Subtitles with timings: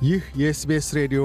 [0.00, 1.22] ይህ የ SBS ሬዲዮ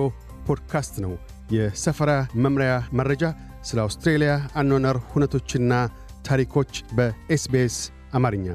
[0.48, 1.14] ፖድካስት ነው።
[1.52, 2.12] የሰፈራ
[2.44, 3.24] መምሪያ መረጃ፣
[3.64, 5.74] ስለ አውስትሬልያ አኗኗር ሁነቶችና
[6.26, 7.76] ታሪኮች በ SBS
[8.14, 8.48] አማርኛ።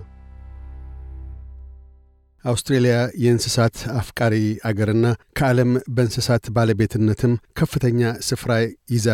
[2.45, 4.35] አውስትሬልያ የእንስሳት አፍቃሪ
[4.69, 5.07] አገርና
[5.39, 8.53] ከዓለም በእንስሳት ባለቤትነትም ከፍተኛ ስፍራ
[8.95, 9.09] ይዛ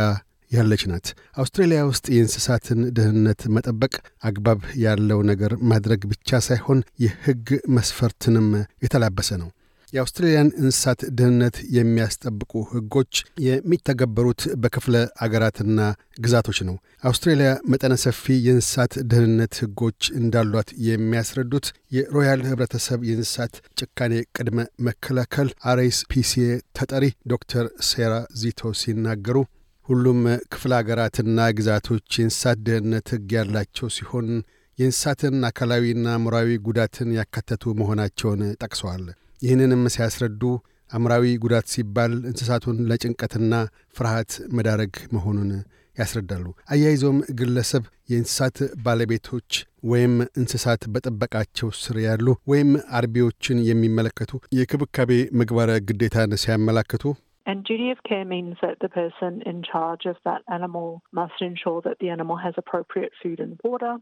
[0.52, 3.94] ያለች ናት። አውስትሬልያ ውስጥ የእንስሳትን ደህንነት መጠበቅ
[4.24, 7.46] አግባብ ያለው ነገር ማድረግ ብቻ ሳይሆን የሕግ
[7.76, 8.48] መስፈርትንም
[8.84, 9.48] የተላበሰ ነው።
[9.96, 13.12] የአውስትሬልያን እንስሳት ደህንነት የሚያስጠብቁ ሕጎች
[13.44, 15.80] የሚተገበሩት በክፍለ አገራትና
[16.20, 24.58] ግዛቶች ነው። አውስትሬልያ መጠነ ሰፊ የእንስሳት ደህንነት ሕጎች እንዳሏት የሚያስረዱት የሮያል ህብረተሰብ የእንስሳት ጭካኔ ቅድመ
[24.88, 29.36] መከላከል አርኤስፒሲኤ ተጠሪ ዶክተር ሴራ ዚቶ ሲናገሩ
[29.88, 30.20] ሁሉም
[30.52, 34.28] ክፍለ አገራትና ግዛቶች የእንስሳት ደህንነት ሕግ ያላቸው ሲሆን
[34.78, 39.04] የእንስሳትን አካላዊና አእምሯዊ ጉዳትን ያካተቱ መሆናቸውን ጠቅሰዋል።
[39.42, 40.42] ይህንንም ሲያስረዱ
[40.90, 43.54] አእምራዊ ጉዳት ሲባል እንስሳቱን ለጭንቀትና
[43.96, 45.50] ፍርሃት መዳረግ መሆኑን
[45.96, 49.50] ያስረዳሉ። አያይዞም ግለሰብ የእንስሳት ባለቤቶች
[49.90, 57.04] ወይም እንስሳት በጥበቃቸው ስር ያሉ ወይም አርቢዎችን የሚመለከቱ የክብካቤ ምግባረ ግዴታን ሲያመላክቱ
[57.46, 61.80] And duty of care means that the person in charge of that animal must ensure
[61.82, 63.92] that the animal has appropriate food and water.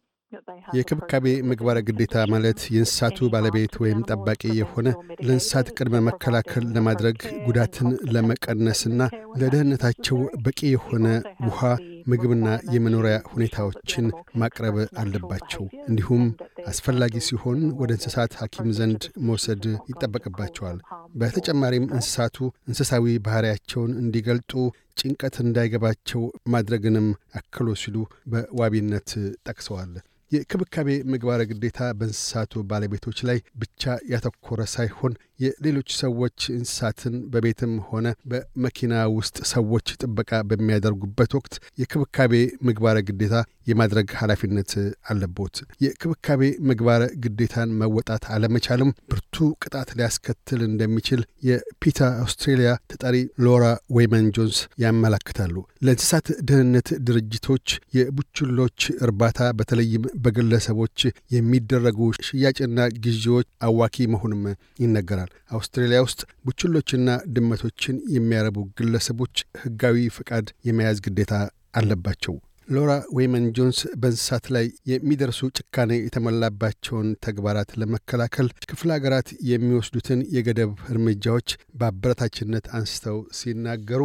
[0.77, 4.89] የክብካቤ ምግባረ ግዴታ ማለት የእንስሳቱ ባለቤት ወይም ጠባቂ የሆነ
[5.27, 9.01] ለእንስሳት ቅድመ መከላከል ለማድረግ ጉዳትን ለመቀነስና
[9.41, 11.07] ለደህንነታቸው በቂ የሆነ
[11.47, 11.61] ውሃ፣
[12.07, 14.07] ምግብና የመኖሪያ ሁኔታዎችን
[14.41, 16.25] ማቅረብ አለባቸው። እንዲሁም
[16.71, 20.79] አስፈላጊ ሲሆን ወደ እንስሳት ሐኪም ዘንድ መውሰድ ይጠበቅባቸዋል።
[21.21, 22.37] በተጨማሪም እንስሳቱ
[22.69, 24.53] እንስሳዊ ባሕሪያቸውን እንዲገልጡ
[25.01, 27.07] ጭንቀት እንዳይገባቸው ማድረግንም
[27.39, 27.97] አክሎ ሲሉ
[28.33, 29.11] በዋቢነት
[29.49, 29.95] ጠቅሰዋል።
[30.33, 38.95] የክብካቤ ምግባረ ግዴታ በእንስሳቱ ባለቤቶች ላይ ብቻ ያተኮረ ሳይሆን የሌሎች ሰዎች እንስሳትን በቤትም ሆነ በመኪና
[39.17, 42.33] ውስጥ ሰዎች ጥበቃ በሚያደርጉበት ወቅት የክብካቤ
[42.69, 43.37] ምግባረ ግዴታ
[43.69, 44.73] የማድረግ ኃላፊነት
[45.11, 45.55] አለቦት።
[45.85, 53.65] የክብካቤ ምግባረ ግዴታን መወጣት አለመቻልም ብርቱ ቅጣት ሊያስከትል እንደሚችል የፒታ አውስትሬሊያ ተጠሪ ሎራ
[53.97, 55.55] ዌይመን ጆንስ ያመላክታሉ።
[55.87, 57.67] ለእንስሳት ደህንነት ድርጅቶች
[57.99, 60.99] የቡችሎች እርባታ በተለይም በግለሰቦች
[61.35, 64.43] የሚደረጉ ሽያጭና ግዢዎች አዋኪ መሆኑም
[64.83, 71.33] ይነገራል። አውስትራሊያ ውስጥ ቡችሎችና ድመቶችን የሚያረቡ ግለሰቦች ሕጋዊ ፈቃድ የመያዝ ግዴታ
[71.75, 72.35] አለባቸው።
[72.69, 81.49] ሎራ ዌይመን ጆንስ በእንስሳት ላይ የሚደርሱ ጭካኔ የተሞላባቸውን ተግባራት ለመከላከል ክፍለ ሀገራት የሚወስዱትን የገደብ እርምጃዎች
[81.81, 84.03] በአበረታችነት አንስተው ሲናገሩ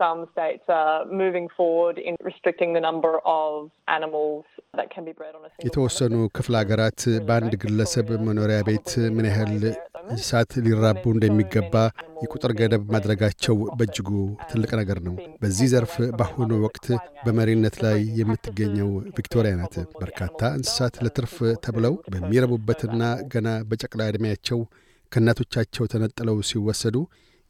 [0.00, 3.50] Some states are moving forward in restricting the number of
[3.88, 4.44] animals
[4.74, 9.26] that can be bred on a single የተወሰኑ ክፍለ ሀገራት በአንድ ግለሰብ መኖሪያ ቤት ምን
[9.30, 9.52] ያህል
[10.04, 11.74] እንስሳት ሊራቡ እንደሚገባ
[12.22, 14.08] የቁጥር ገደብ ማድረጋቸው በእጅጉ
[14.52, 16.86] ትልቅ ነገር ነው። በዚህ ዘርፍ በአሁኑ ወቅት
[17.26, 21.34] በመሪነት ላይ የምትገኘው ቪክቶሪያ ናት። በርካታ እንስሳት ለትርፍ
[21.66, 23.02] ተብለው በሚረቡበትና
[23.34, 24.60] ገና በጨቅላ ዕድሜያቸው
[25.12, 26.96] ከእናቶቻቸው ተነጥለው ሲወሰዱ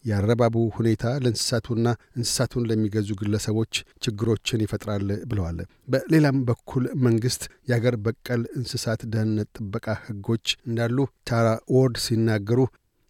[0.04, 3.72] የአረባቡ ሁኔታ ለእንስሳቱና እንስሳቱን ለሚገዙ ግለሰቦች
[4.04, 5.58] ችግሮችን ይፈጥራል ብለዋል።
[5.92, 10.96] በሌላም በኩል መንግሥት የአገር በቀል እንስሳት ደህንነት ጥበቃ ሕጎች እንዳሉ
[11.30, 12.60] ታራ ዎርድ ሲናገሩ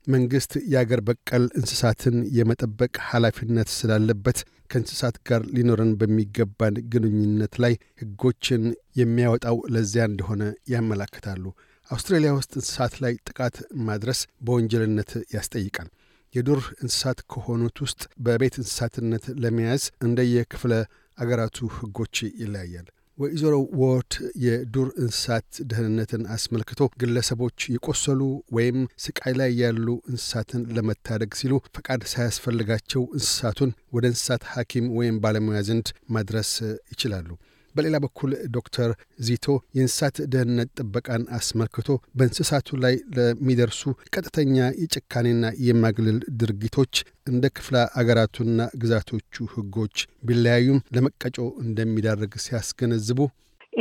[0.06, 4.38] መንግሥት የአገር በቀል እንስሳትን የመጠበቅ ኃላፊነት ስላለበት
[4.70, 8.62] ከእንስሳት ጋር ሊኖረን በሚገባን ግንኙነት ላይ ሕጎችን
[9.00, 10.42] የሚያወጣው ለዚያ እንደሆነ
[10.72, 11.44] ያመላክታሉ።
[11.90, 13.56] አውስትራሊያ ውስጥ እንስሳት ላይ ጥቃት
[13.86, 15.88] ማድረስ በወንጀልነት ያስጠይቃል።
[16.34, 20.72] የዱር እንስሳት ከሆኑት ውስጥ በቤት እንስሳትነት ለመያዝ እንደየክፍለ
[21.18, 24.12] አገራቱ ሕጎች ይለያያል። ወይዘሮ ዎርድ
[24.44, 28.20] የዱር እንስሳት ደህንነትን አስመልክቶ ግለሰቦች የቆሰሉ
[28.56, 35.60] ወይም ስቃይ ላይ ያሉ እንስሳትን ለመታደግ ሲሉ ፈቃድ ሳያስፈልጋቸው እንስሳቱን ወደ እንስሳት ሐኪም ወይም ባለሙያ
[35.68, 36.52] ዘንድ ማድረስ
[36.92, 37.28] ይችላሉ።
[37.74, 38.90] በሌላ በኩል ዶክተር
[39.26, 41.88] ዚቶ የእንስሳት ደህንነት ጥበቃን አስመልክቶ
[42.18, 43.82] በእንስሳቱ ላይ ለሚደርሱ
[44.14, 46.94] ቀጥተኛ የጭካኔና የማግለል ድርጊቶች
[47.32, 49.96] እንደ ክፍለ አገራቱና ግዛቶቹ ሕጎች
[50.28, 51.36] ቢለያዩም ለመቀጮ
[51.66, 53.20] እንደሚዳርግ ሲያስገነዝቡ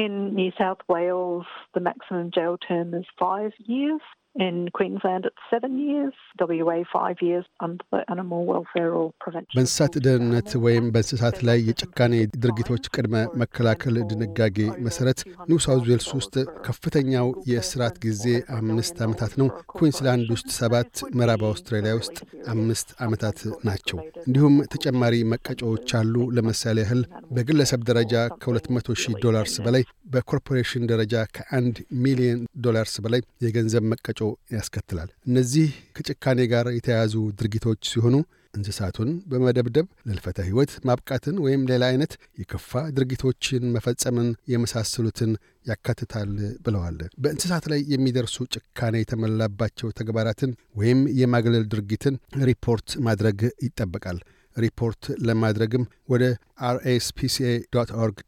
[0.02, 4.04] In New South Wales, the maximum jail term is five years.
[4.40, 6.14] In Queensland, it's seven years.
[6.40, 9.56] WA, five years under the Animal Welfare or Prevention.
[9.56, 12.14] በእንስሳት ደህንነት ወይም በእንስሳት ላይ የጭካኔ
[12.44, 15.20] ድርጊቶች ቅድመ መከላከል ድንጋጌ መሰረት
[15.50, 16.36] ኒው ሳውዝ ዌልስ ውስጥ
[16.68, 18.24] ከፍተኛው የእስራት ጊዜ
[18.60, 22.18] አምስት ዓመታት ነው። ኩዊንስላንድ ውስጥ ሰባት፣ ምዕራብ አውስትራሊያ ውስጥ
[22.54, 23.38] አምስት ዓመታት
[23.70, 27.04] ናቸው። እንዲሁም ተጨማሪ መቀጮዎች አሉ። ለምሳሌ ያህል
[27.36, 34.20] በግለሰብ ደረጃ ከ200 ሺህ ዶላርስ በላይ በኮርፖሬሽን ደረጃ ከአንድ ሚሊዮን ዶላርስ በላይ የገንዘብ መቀጮ
[34.56, 35.68] ያስከትላል። እነዚህ
[35.98, 38.16] ከጭካኔ ጋር የተያያዙ ድርጊቶች ሲሆኑ
[38.54, 45.32] እንስሳቱን በመደብደብ ለኅልፈተ ሕይወት ማብቃትን ወይም ሌላ አይነት የከፋ ድርጊቶችን መፈጸምን የመሳሰሉትን
[45.70, 46.32] ያካትታል
[46.66, 54.20] ብለዋል። በእንስሳት ላይ የሚደርሱ ጭካኔ የተሞላባቸው ተግባራትን ወይም የማግለል ድርጊትን ሪፖርት ማድረግ ይጠበቃል።
[54.60, 56.24] ሪፖርት ለማድረግም ወደ
[56.70, 57.52] RSPCA
[58.00, 58.20] org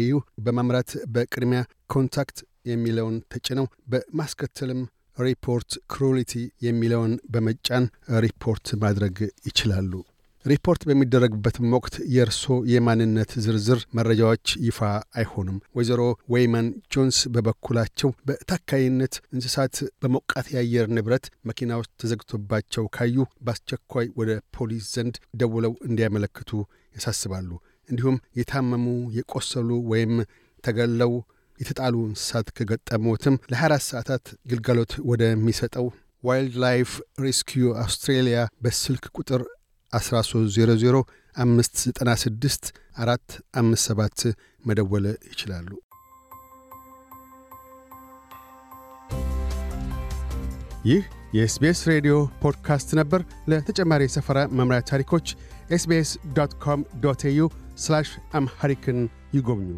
[0.00, 1.60] au በማምራት በቅድሚያ
[1.90, 4.80] contact የሚለውን ተጭነው በማስከተልም
[5.18, 6.32] ሪፖርት ክሩሊቲ
[6.62, 7.84] የሚለውን በመጫን
[8.24, 9.92] ሪፖርት ማድረግ ይችላሉ።
[10.48, 14.78] ሪፖርት በሚደረግበትም ወቅት የእርሶ የማንነት ዝርዝር መረጃዎች ይፋ
[15.18, 16.02] አይሆኑም። ወይዘሮ
[16.34, 24.86] ዌይማን ጆንስ በበኩላቸው በታካይነት እንስሳት በሞቃት የአየር ንብረት መኪና ውስጥ ተዘግቶባቸው ካዩ በአስቸኳይ ወደ ፖሊስ
[24.94, 26.52] ዘንድ ደውለው እንዲያመለክቱ
[26.94, 27.50] ያሳስባሉ።
[27.88, 28.86] እንዲሁም የታመሙ
[29.18, 30.14] የቆሰሉ ወይም
[30.64, 31.12] ተገልለው
[31.60, 35.86] የተጣሉ እንስሳት ከገጠሙትም ለ24 ሰዓታት ግልጋሎት ወደሚሰጠው
[36.24, 36.90] Wildlife
[37.22, 39.42] Rescue Australia በስልክ ቁጥር
[39.92, 41.02] 1300
[41.36, 44.26] 596 457
[44.64, 45.68] መደወል ይችላሉ።
[50.86, 51.04] ይህ
[51.34, 55.26] የ SBS ሬዲዮ ፖድካስት ነበር። ለተጨማሪ የሰፈራ መምሪያ ታሪኮች
[55.70, 57.40] ኤስቤስ ዶት ኮም ዶት ኤዩ
[58.32, 59.00] አምሐሪክን
[59.34, 59.70] ይጎብኙ።